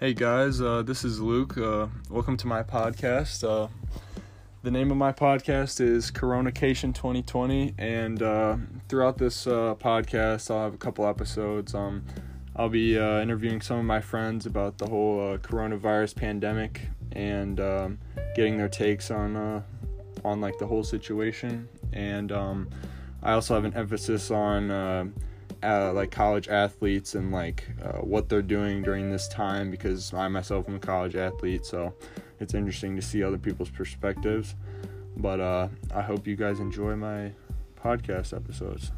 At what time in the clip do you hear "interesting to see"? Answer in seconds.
32.54-33.22